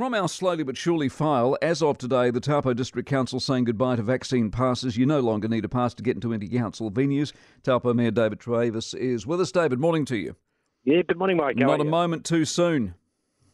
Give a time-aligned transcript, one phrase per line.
[0.00, 3.96] From our slowly but surely file, as of today, the Taupo District Council saying goodbye
[3.96, 4.96] to vaccine passes.
[4.96, 7.34] You no longer need a pass to get into any council venues.
[7.64, 9.52] Taupo Mayor David Trewavas is with us.
[9.52, 10.36] David, morning to you.
[10.84, 11.56] Yeah, good morning, Mike.
[11.60, 11.90] How Not a you?
[11.90, 12.94] moment too soon.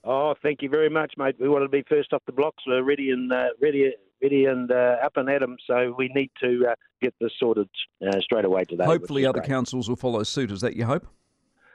[0.04, 1.35] Oh, thank you very much, mate.
[1.40, 2.63] We want to be first off the blocks.
[2.65, 3.93] We're ready and uh, ready,
[4.23, 5.57] ready and uh, up and at 'em.
[5.67, 7.69] So we need to uh, get this sorted
[8.07, 8.85] uh, straight away today.
[8.85, 9.49] Hopefully, other great.
[9.49, 10.53] councils will follow suit.
[10.53, 11.09] Is that your hope?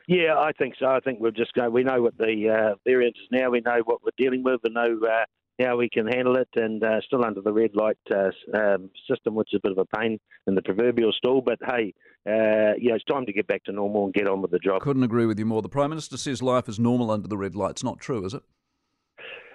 [0.07, 0.88] Yeah, I think so.
[0.88, 1.70] I think we've just go.
[1.70, 3.50] We know what the uh, variant is now.
[3.50, 4.61] We know what we're dealing with.
[4.63, 5.25] We know uh,
[5.63, 9.36] how we can handle it, and uh, still under the red light uh, um, system,
[9.36, 11.42] which is a bit of a pain in the proverbial stall.
[11.42, 11.93] But hey,
[12.28, 14.59] uh, you know, it's time to get back to normal and get on with the
[14.59, 14.82] job.
[14.82, 15.61] Couldn't agree with you more.
[15.61, 17.71] The Prime Minister says life is normal under the red light.
[17.71, 18.43] It's Not true, is it?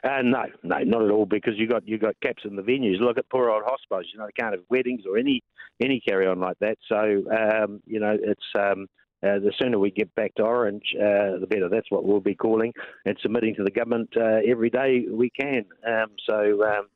[0.05, 1.27] Uh, no, no, not at all.
[1.27, 3.01] Because you got you got caps in the venues.
[3.01, 4.07] Look at poor old hospitals.
[4.13, 5.43] You know, they can't have weddings or any
[5.83, 6.79] any carry on like that.
[6.89, 8.87] So um, you know, it's um,
[9.23, 11.69] uh, the sooner we get back to orange, uh, the better.
[11.69, 12.73] That's what we'll be calling
[13.05, 15.65] and submitting to the government uh, every day we can.
[15.87, 16.65] Um, so.
[16.65, 16.87] Um,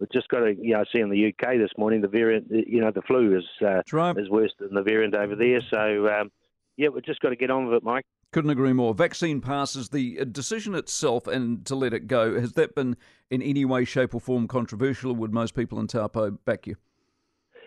[0.00, 2.80] We've just got to, you know, see in the UK this morning the variant, you
[2.80, 4.16] know, the flu is uh, right.
[4.16, 5.60] is worse than the variant over there.
[5.68, 6.30] So, um,
[6.76, 8.04] yeah, we've just got to get on with it, Mike.
[8.32, 8.94] Couldn't agree more.
[8.94, 12.96] Vaccine passes, the uh, decision itself and to let it go, has that been
[13.30, 16.76] in any way, shape, or form controversial, or would most people in Taupo back you?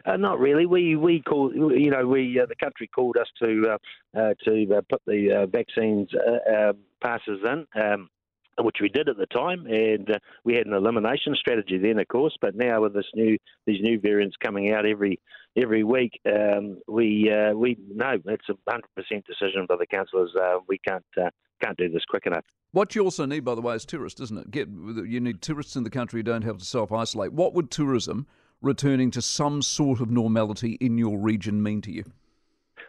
[0.05, 0.65] Uh, not really.
[0.65, 4.75] We we call you know we uh, the country called us to uh, uh, to
[4.77, 7.65] uh, put the uh, vaccines uh, passes in.
[7.81, 8.09] Um,
[8.59, 12.35] which we did at the time, and we had an elimination strategy then, of course.
[12.41, 15.19] But now with this new these new variants coming out every
[15.55, 20.31] every week, um, we we no, it's a hundred percent decision by the councillors.
[20.67, 21.05] We can't
[21.63, 22.43] can't do this quick enough.
[22.73, 24.51] What you also need, by the way, is tourists, isn't it?
[24.51, 27.33] Get you need tourists in the country who don't have to self isolate.
[27.33, 28.27] What would tourism
[28.61, 32.03] returning to some sort of normality in your region mean to you?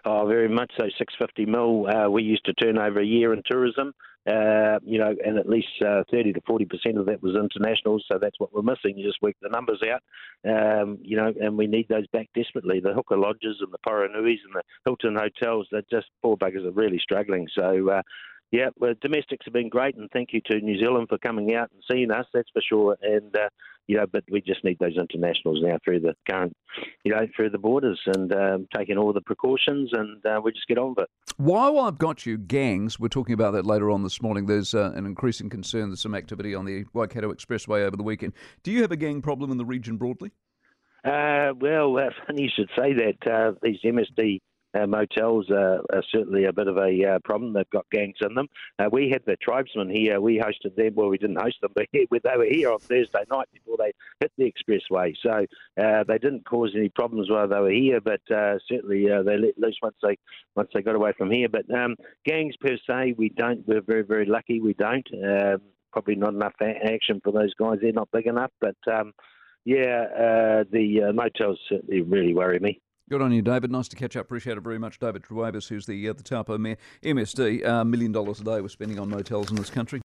[0.05, 0.87] Oh, very much so.
[0.99, 1.87] Six fifty mil.
[1.87, 3.95] Uh, we used to turn over a year in tourism.
[4.25, 8.01] Uh, you know, and at least uh, thirty to forty percent of that was international.
[8.11, 8.97] So that's what we're missing.
[8.99, 10.03] You just work the numbers out.
[10.45, 12.81] Um, you know, and we need those back desperately.
[12.81, 15.69] The Huka Lodges and the Poronuis and the Hilton hotels.
[15.71, 17.47] They're just poor buggers are really struggling.
[17.55, 18.03] So.
[18.53, 21.71] Yeah, well, domestics have been great, and thank you to New Zealand for coming out
[21.73, 22.27] and seeing us.
[22.35, 22.99] That's for sure.
[23.03, 23.49] And uh,
[23.87, 26.55] you know, but we just need those internationals now through the current,
[27.03, 30.67] you know, through the borders and um, taking all the precautions, and uh, we just
[30.69, 31.35] get on with it.
[31.39, 34.45] While I've got you, gangs, we're talking about that later on this morning.
[34.45, 35.89] There's uh, an increasing concern.
[35.89, 38.35] There's some activity on the Waikato Expressway over the weekend.
[38.63, 40.31] Do you have a gang problem in the region broadly?
[41.05, 43.27] Uh, well, uh, funny you should say that.
[43.27, 44.41] Uh, these MSD
[44.75, 47.53] uh, motels uh, are certainly a bit of a uh, problem.
[47.53, 48.49] They've got gangs in them.
[48.79, 50.21] Uh, we had the tribesmen here.
[50.21, 50.95] We hosted them.
[50.95, 54.33] Well, we didn't host them, but they were here on Thursday night before they hit
[54.39, 55.15] the expressway.
[55.23, 55.47] So
[55.83, 59.59] uh, they didn't cause any problems while they were here, but uh, certainly they let
[59.59, 60.19] loose once they
[60.57, 61.49] once they got away from here.
[61.49, 63.67] But um, gangs per se, we don't.
[63.67, 64.61] We're very very lucky.
[64.61, 65.07] We don't.
[65.13, 65.61] Um,
[65.93, 67.79] probably not enough action for those guys.
[67.83, 68.77] They're not big enough, but.
[68.91, 69.13] Um,
[69.65, 72.81] yeah, the motels certainly really worry me.
[73.13, 73.71] Good on you, David.
[73.71, 74.25] Nice to catch up.
[74.25, 74.99] Appreciate it very much.
[74.99, 78.69] David Trewavas, who's the uh, the Taupo Mayor, MSD, uh, million dollars a day we're
[78.69, 80.01] spending on motels in this country.